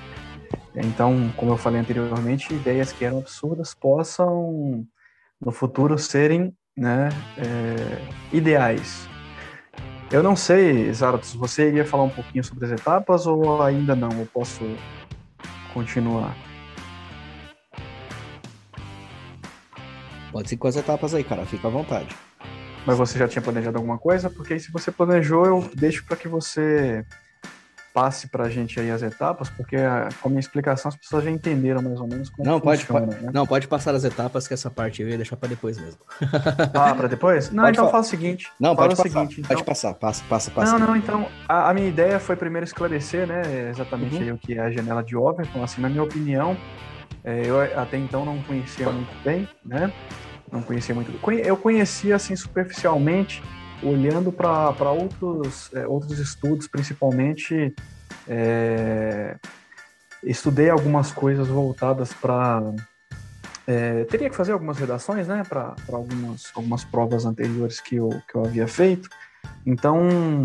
[0.74, 4.86] então, como eu falei anteriormente, ideias que eram absurdas possam
[5.40, 9.08] no futuro serem né, é, ideais.
[10.10, 14.10] Eu não sei, Zaratos, você iria falar um pouquinho sobre as etapas ou ainda não?
[14.12, 14.60] Eu posso
[15.72, 16.36] continuar?
[20.32, 22.14] Pode ser com as etapas aí, cara, fica à vontade.
[22.86, 24.30] Mas você já tinha planejado alguma coisa?
[24.30, 27.04] Porque aí, se você planejou, eu deixo para que você
[27.92, 29.76] passe para a gente aí as etapas, porque
[30.20, 33.06] com a minha explicação as pessoas já entenderam mais ou menos como não, funciona.
[33.06, 33.30] Pode, né?
[33.32, 36.00] Não, pode passar as etapas, que essa parte eu ia deixar para depois mesmo.
[36.74, 37.50] Ah, para depois?
[37.52, 38.50] Não, pode então fala o seguinte.
[38.58, 39.64] Não, pode passar, seguinte, pode então...
[39.64, 40.78] passar, passa, passa, passa.
[40.78, 44.34] Não, não, então, a, a, minha ideia foi primeiro esclarecer, né, exatamente uhum.
[44.34, 46.56] o que é a janela de Overton, assim, na minha opinião,
[47.24, 49.92] é, eu até então não conhecia muito bem, né,
[50.50, 51.12] não conhecia muito
[51.44, 53.42] Eu conhecia, assim, superficialmente,
[53.82, 57.74] olhando para outros, é, outros estudos, principalmente,
[58.28, 59.36] é,
[60.22, 62.62] estudei algumas coisas voltadas para.
[63.66, 68.34] É, teria que fazer algumas redações, né, para algumas, algumas provas anteriores que eu, que
[68.34, 69.08] eu havia feito.
[69.64, 70.42] Então,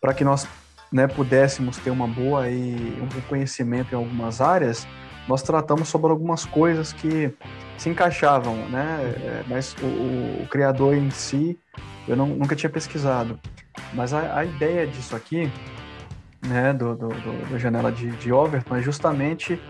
[0.00, 0.46] para que nós
[0.92, 4.86] né, pudéssemos ter uma boa e um reconhecimento em algumas áreas,
[5.30, 7.32] nós tratamos sobre algumas coisas que
[7.78, 9.14] se encaixavam, né?
[9.16, 11.56] É, mas o, o criador em si
[12.08, 13.38] eu não, nunca tinha pesquisado.
[13.94, 15.48] Mas a, a ideia disso aqui,
[16.44, 19.60] né, do, do, do, do janela de, de Overton, é justamente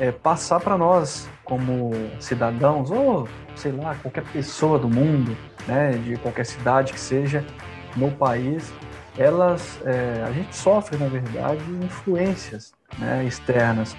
[0.00, 6.16] é, passar para nós, como cidadãos, ou sei lá, qualquer pessoa do mundo, né, de
[6.16, 7.44] qualquer cidade que seja
[7.94, 8.72] no país,
[9.18, 13.94] elas, é, a gente sofre, na verdade, influências né, externas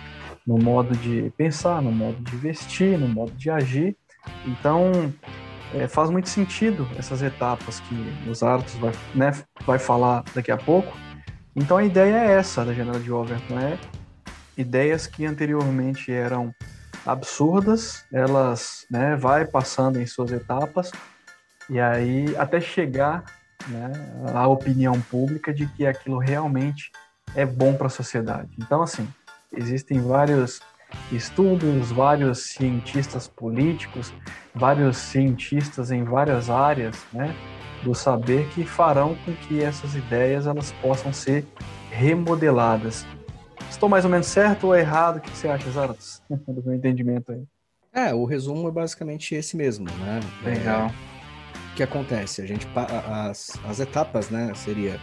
[0.46, 3.96] no modo de pensar, no modo de vestir, no modo de agir.
[4.46, 5.14] Então,
[5.74, 9.32] é, faz muito sentido essas etapas que os Artos vai, né,
[9.66, 10.96] vai falar daqui a pouco.
[11.56, 13.78] Então a ideia é essa da janela de Overton, é
[14.58, 16.54] ideias que anteriormente eram
[17.06, 20.92] absurdas, elas né, vai passando em suas etapas
[21.70, 23.24] e aí até chegar
[23.68, 23.92] né,
[24.34, 26.92] à opinião pública de que aquilo realmente
[27.36, 28.50] é bom para a sociedade.
[28.60, 29.08] Então assim
[29.56, 30.62] existem vários
[31.12, 34.14] estudos, vários cientistas políticos,
[34.54, 37.36] vários cientistas em várias áreas, né,
[37.84, 41.46] do saber que farão com que essas ideias elas possam ser
[41.92, 43.06] remodeladas.
[43.70, 45.18] Estou mais ou menos certo ou errado?
[45.18, 46.22] O que você acha, Zaratos?
[46.30, 47.44] do meu entendimento aí.
[47.94, 50.20] É, o resumo é basicamente esse mesmo, né?
[50.44, 50.88] Legal.
[50.88, 51.14] É,
[51.72, 52.42] o que acontece?
[52.42, 54.52] A gente as, as etapas, né?
[54.56, 55.00] Seria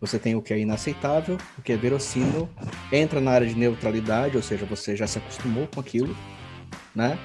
[0.00, 2.48] você tem o que é inaceitável, o que é verossímil,
[2.92, 6.16] entra na área de neutralidade, ou seja, você já se acostumou com aquilo,
[6.94, 7.18] né?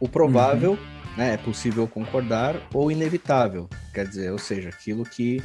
[0.00, 1.16] O provável, uhum.
[1.16, 5.42] né, é possível concordar, ou inevitável, quer dizer, ou seja, aquilo que,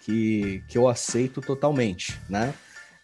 [0.00, 2.54] que, que eu aceito totalmente, né?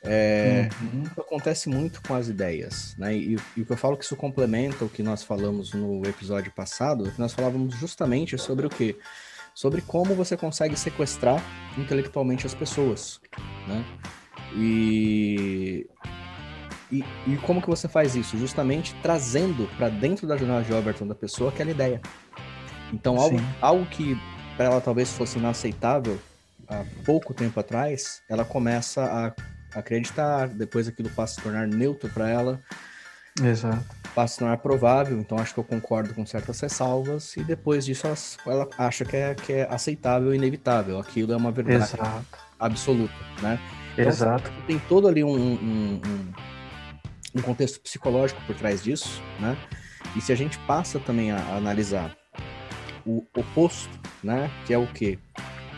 [0.09, 1.05] É, uhum.
[1.19, 3.15] Acontece muito com as ideias, né?
[3.15, 6.53] E, e, o que eu falo que isso complementa o que nós falamos no episódio
[6.53, 8.97] passado, nós falávamos justamente sobre o que?
[9.57, 11.42] Sobre como você consegue sequestrar
[11.79, 13.19] intelectualmente as pessoas,
[13.66, 13.83] né?
[14.55, 15.88] E,
[16.92, 18.37] e, e como que você faz isso?
[18.37, 22.03] Justamente trazendo para dentro da jornada de Overton da pessoa aquela ideia.
[22.92, 24.14] Então, algo, algo que
[24.59, 26.19] para ela talvez fosse inaceitável
[26.69, 32.11] há pouco tempo atrás, ela começa a acreditar, depois aquilo passa a se tornar neutro
[32.11, 32.62] para ela.
[33.42, 37.44] Exato passa a se tornar provável, então acho que eu concordo com certas ressalvas, e
[37.44, 40.99] depois disso ela, ela acha que é, que é aceitável e inevitável.
[40.99, 42.27] Aquilo é uma verdade Exato.
[42.59, 43.61] absoluta, né?
[43.92, 44.51] Então, Exato.
[44.66, 46.33] Tem todo ali um, um, um,
[47.35, 49.55] um, contexto psicológico por trás disso, né?
[50.16, 52.16] E se a gente passa também a, a analisar
[53.05, 53.90] o oposto,
[54.25, 54.51] né?
[54.64, 55.18] Que é o quê?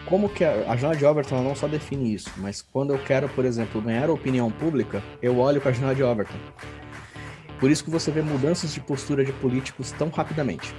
[0.06, 3.28] Como que a, a janela de Overton não só define isso, mas quando eu quero,
[3.28, 6.38] por exemplo, ganhar opinião pública, eu olho para a janela de Overton.
[7.58, 10.74] Por isso que você vê mudanças de postura de políticos tão rapidamente.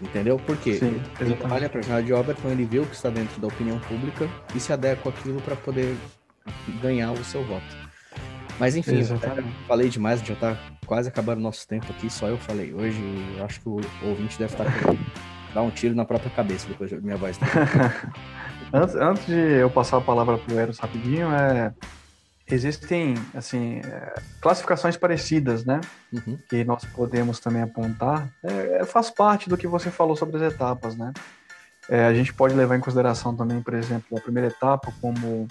[0.00, 0.38] Entendeu?
[0.38, 3.40] Porque Sim, ele olha para janela de obra, então ele vê o que está dentro
[3.40, 5.96] da opinião pública e se adequa àquilo para poder
[6.82, 7.84] ganhar o seu voto.
[8.58, 9.02] Mas enfim,
[9.66, 12.72] falei demais, já está quase acabando o nosso tempo aqui, só eu falei.
[12.74, 13.00] Hoje
[13.42, 14.70] acho que o ouvinte deve estar tá
[15.54, 17.38] dar um tiro na própria cabeça depois da minha voz.
[18.72, 21.72] Antes, antes de eu passar a palavra para o Eros rapidinho, é
[22.50, 25.80] existem assim é, classificações parecidas, né?
[26.12, 26.38] Uhum.
[26.48, 28.28] Que nós podemos também apontar.
[28.42, 31.12] É, é, faz parte do que você falou sobre as etapas, né?
[31.88, 35.46] É, a gente pode levar em consideração também, por exemplo, a primeira etapa como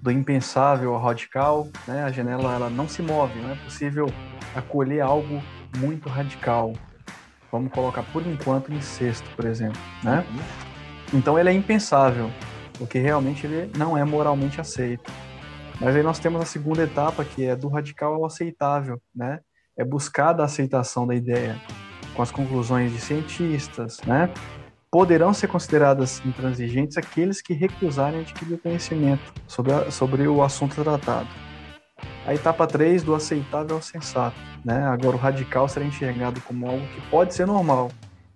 [0.00, 2.04] do impensável ao radical, né?
[2.04, 4.06] A janela ela não se move, não é possível
[4.54, 5.42] acolher algo
[5.78, 6.72] muito radical.
[7.50, 10.24] Vamos colocar por enquanto incesto, por exemplo, né?
[10.28, 11.18] Uhum.
[11.18, 12.30] Então ele é impensável,
[12.76, 15.10] porque realmente ele não é moralmente aceito.
[15.80, 19.40] Mas aí nós temos a segunda etapa, que é do radical ao aceitável, né?
[19.76, 21.60] É buscar a aceitação da ideia
[22.14, 24.32] com as conclusões de cientistas, né?
[24.90, 31.28] Poderão ser consideradas intransigentes aqueles que recusarem adquirir conhecimento sobre, a, sobre o assunto tratado.
[32.26, 34.36] A etapa 3, do aceitável ao sensato.
[34.64, 34.84] Né?
[34.86, 37.90] Agora, o radical será enxergado como algo que pode ser normal,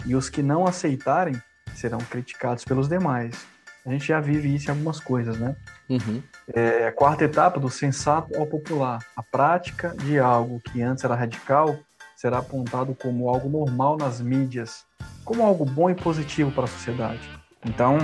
[0.06, 1.34] e os que não aceitarem
[1.74, 3.46] serão criticados pelos demais.
[3.86, 5.56] A gente já vive isso em algumas coisas, né?
[5.88, 6.22] Uhum.
[6.52, 8.98] É, a quarta etapa do sensato ao popular.
[9.16, 11.78] A prática de algo que antes era radical
[12.16, 14.84] será apontado como algo normal nas mídias,
[15.24, 17.20] como algo bom e positivo para a sociedade.
[17.64, 17.98] Então,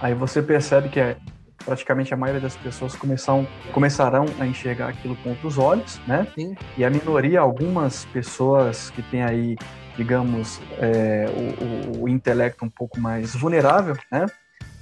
[0.00, 1.16] aí você percebe que é,
[1.64, 6.26] praticamente a maioria das pessoas começam, começarão a enxergar aquilo com outros olhos, né?
[6.34, 6.56] Sim.
[6.76, 9.56] E a minoria, algumas pessoas que têm aí,
[9.96, 14.26] digamos, é, o, o, o intelecto um pouco mais vulnerável, né?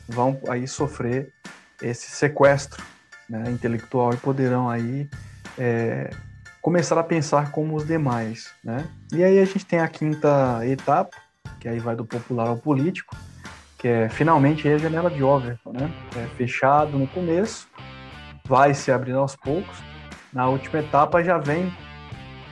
[0.09, 1.33] Vão aí sofrer
[1.83, 2.83] esse sequestro
[3.29, 5.09] né, intelectual e poderão aí
[5.59, 6.11] é,
[6.61, 8.87] começar a pensar como os demais, né?
[9.13, 11.17] E aí a gente tem a quinta etapa,
[11.59, 13.17] que aí vai do popular ao político,
[13.77, 15.91] que é finalmente a janela de Overton, né?
[16.17, 17.69] É fechado no começo,
[18.47, 19.77] vai se abrir aos poucos.
[20.33, 21.73] Na última etapa já vem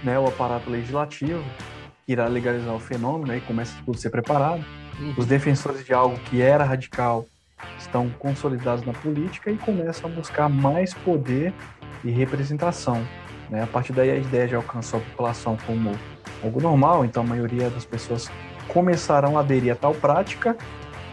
[0.02, 1.44] né, o aparato legislativo,
[2.04, 4.64] que irá legalizar o fenômeno, aí começa tudo a ser preparado.
[4.98, 5.14] Uhum.
[5.16, 7.26] Os defensores de algo que era radical
[7.78, 11.52] estão consolidados na política e começam a buscar mais poder
[12.04, 13.04] e representação.
[13.48, 13.62] Né?
[13.62, 15.92] A partir daí, a ideia de alcançar a população como
[16.42, 18.30] algo normal, então a maioria das pessoas
[18.68, 20.56] começarão a aderir a tal prática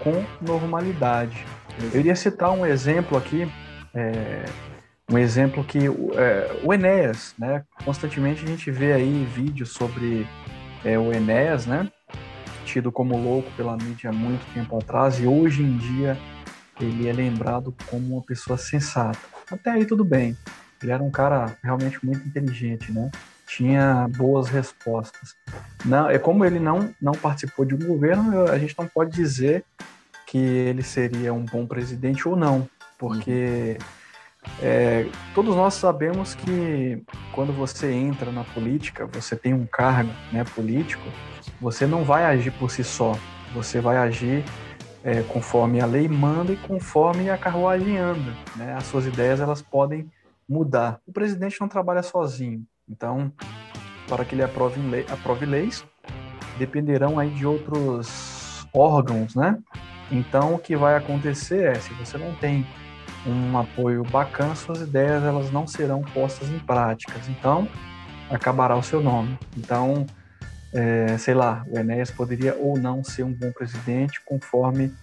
[0.04, 1.46] com normalidade.
[1.94, 3.48] Eu iria citar um exemplo aqui,
[3.94, 4.46] é,
[5.12, 7.64] um exemplo que é, o Enéas, né?
[7.84, 10.28] Constantemente a gente vê aí vídeos sobre
[10.84, 11.90] é, o Enéas, né?
[12.66, 16.18] Tido como louco pela mídia há muito tempo atrás e hoje em dia
[16.80, 19.20] ele é lembrado como uma pessoa sensata.
[19.50, 20.38] Até aí tudo bem.
[20.82, 23.10] Ele era um cara realmente muito inteligente, né?
[23.48, 25.36] Tinha boas respostas.
[25.86, 29.64] Não, é como ele não não participou de um governo, a gente não pode dizer
[30.28, 33.78] que ele seria um bom presidente ou não, porque
[34.62, 40.44] é, todos nós sabemos que quando você entra na política, você tem um cargo né,
[40.44, 41.04] político,
[41.60, 43.18] você não vai agir por si só,
[43.54, 44.44] você vai agir
[45.08, 48.36] é, conforme a lei manda e conforme a carruagem anda.
[48.58, 48.74] Né?
[48.74, 50.12] As suas ideias elas podem
[50.48, 51.00] mudar.
[51.08, 53.32] O presidente não trabalha sozinho, então
[54.06, 55.86] para que ele aprove, lei, aprove leis
[56.58, 59.60] dependerão aí de outros órgãos, né?
[60.12, 62.66] Então, o que vai acontecer é, se você não tem
[63.26, 67.28] um apoio bacana, suas ideias elas não serão postas em práticas.
[67.30, 67.68] Então,
[68.30, 69.38] acabará o seu nome.
[69.56, 70.06] Então,
[70.74, 74.94] é, sei lá, o Enéas poderia ou não ser um bom presidente conforme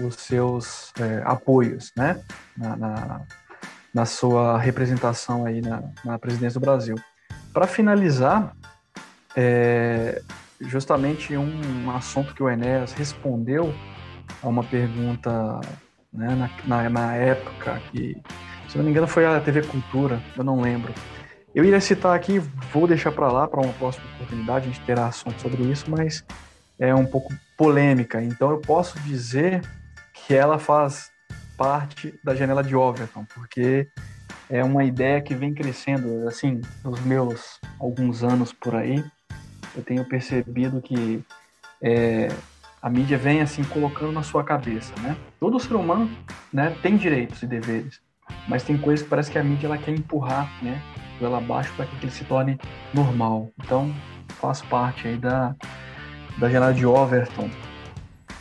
[0.00, 2.20] os seus é, apoios, né,
[2.56, 3.20] na, na,
[3.92, 6.96] na, sua representação aí na, na presidência do Brasil.
[7.52, 8.56] Para finalizar,
[9.36, 10.22] é,
[10.60, 13.74] justamente um assunto que o Enéas respondeu
[14.42, 15.60] a uma pergunta
[16.12, 16.50] né, na,
[16.82, 18.16] na, na, época que,
[18.68, 20.92] se não me engano, foi a TV Cultura, eu não lembro.
[21.54, 22.38] Eu iria citar aqui,
[22.72, 26.24] vou deixar para lá para uma próxima oportunidade, a gente terá assunto sobre isso, mas
[26.78, 28.22] é um pouco polêmica.
[28.22, 29.60] Então eu posso dizer
[30.14, 31.10] que ela faz
[31.58, 33.86] parte da janela de Overton, porque
[34.48, 39.04] é uma ideia que vem crescendo, assim, nos meus alguns anos por aí.
[39.76, 41.22] Eu tenho percebido que
[41.82, 42.28] é,
[42.80, 45.16] a mídia vem assim colocando na sua cabeça, né?
[45.38, 46.10] Todo ser humano,
[46.50, 48.00] né, tem direitos e deveres,
[48.48, 50.80] mas tem coisas que parece que a mídia ela quer empurrar, né,
[51.20, 52.58] ela abaixo para que ele se torne
[52.92, 53.50] normal.
[53.62, 53.94] Então,
[54.40, 55.54] faz parte aí da
[56.38, 57.50] da janela de Overton.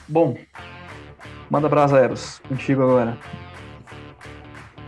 [0.08, 0.38] Bom,
[1.50, 3.18] manda brasa Eros, contigo agora.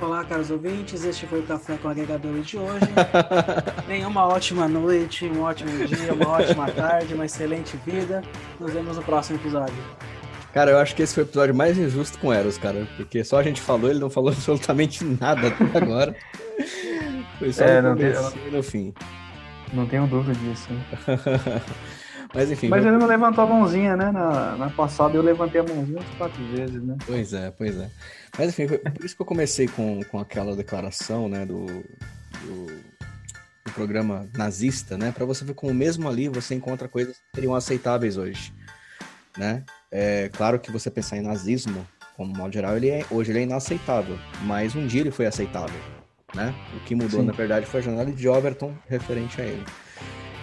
[0.01, 1.05] Olá, caros ouvintes.
[1.05, 2.87] Este foi o Café com Agregadores de hoje.
[3.87, 8.21] Tenha uma ótima noite, um ótimo dia, uma ótima tarde, uma excelente vida.
[8.59, 9.75] Nos vemos no próximo episódio.
[10.53, 12.87] Cara, eu acho que esse foi o episódio mais injusto com Eros, cara.
[12.95, 16.15] Porque só a gente falou, ele não falou absolutamente nada até agora.
[17.39, 18.93] Foi só é, no começo e no fim.
[19.73, 20.69] Não tenho dúvida disso.
[22.33, 22.67] Mas enfim.
[22.67, 24.11] Mas ele não levantou a mãozinha, né?
[24.11, 26.97] Na, na passada eu levantei a mãozinha umas quatro vezes, né?
[27.05, 27.89] Pois é, pois é.
[28.37, 32.65] Mas enfim, por isso que eu comecei com, com aquela declaração, né, do, do,
[33.65, 35.11] do programa nazista, né?
[35.11, 38.51] Para você ver como mesmo ali você encontra coisas que seriam aceitáveis hoje,
[39.37, 39.63] né?
[39.95, 41.87] É claro que você pensar em nazismo,
[42.17, 45.79] como modo geral, ele é, hoje ele é inaceitável, mas um dia ele foi aceitável,
[46.33, 46.51] né?
[46.75, 47.27] O que mudou, Sim.
[47.27, 49.63] na verdade, foi a jornada de Overton referente a ele.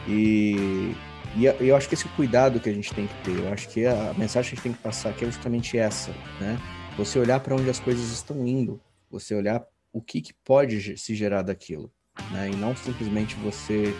[0.07, 0.95] E
[1.37, 3.87] e eu acho que esse cuidado que a gente tem que ter, eu acho que
[3.87, 6.59] a mensagem que a gente tem que passar aqui é justamente essa, né?
[6.97, 8.81] Você olhar para onde as coisas estão indo,
[9.11, 11.93] você olhar o que, que pode se gerar daquilo,
[12.31, 12.51] né?
[12.53, 13.95] E não simplesmente você,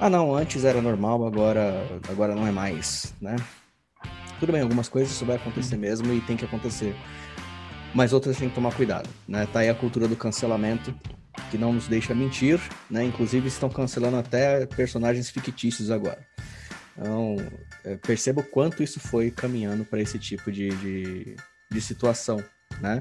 [0.00, 3.36] ah não, antes era normal, agora, agora não é mais, né?
[4.42, 6.96] Tudo bem, algumas coisas isso vai acontecer mesmo e tem que acontecer,
[7.94, 9.46] mas outras tem que tomar cuidado, né?
[9.46, 10.92] Tá aí a cultura do cancelamento
[11.48, 13.04] que não nos deixa mentir, né?
[13.04, 16.26] Inclusive estão cancelando até personagens fictícios agora.
[16.98, 17.36] Então,
[17.84, 21.36] é, perceba o quanto isso foi caminhando para esse tipo de, de,
[21.70, 22.42] de, situação,
[22.80, 23.00] né?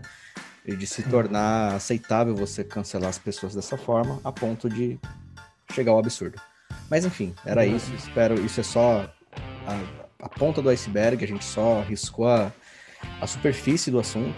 [0.64, 5.00] e de se tornar aceitável você cancelar as pessoas dessa forma a ponto de
[5.72, 6.40] chegar ao absurdo.
[6.88, 7.76] Mas enfim, era uhum.
[7.78, 7.92] isso.
[7.96, 8.40] Espero.
[8.46, 9.12] Isso é só
[9.66, 11.24] a, a, ponta do iceberg.
[11.24, 12.52] A gente só riscou a,
[13.20, 14.38] a superfície do assunto.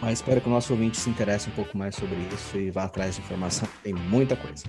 [0.00, 2.84] Mas espero que o nosso ouvinte se interesse um pouco mais sobre isso e vá
[2.84, 3.68] atrás de informação.
[3.82, 4.64] Tem muita coisa.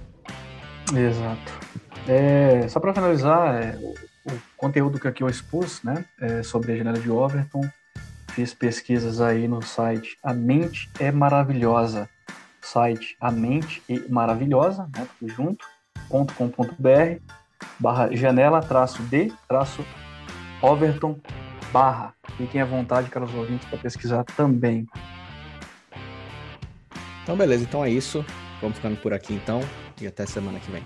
[0.96, 1.52] Exato.
[2.08, 3.94] É, só para finalizar, é, o,
[4.32, 7.62] o, conteúdo que aqui eu expus né, é sobre a janela de Overton,
[8.32, 12.10] fiz pesquisas aí no site A Mente é Maravilhosa,
[12.62, 15.66] site A Mente e Maravilhosa, né, tudo junto,
[16.10, 17.22] .com.br,
[17.80, 19.86] barra janela, traço D, traço
[20.62, 21.20] Overton,
[21.72, 22.14] barra.
[22.38, 24.88] Fiquem à vontade, caros ouvintes, para pesquisar também.
[27.24, 27.64] Então, beleza.
[27.64, 28.26] Então é isso.
[28.62, 29.62] Vamos ficando por aqui, então.
[30.02, 30.84] E até semana que vem.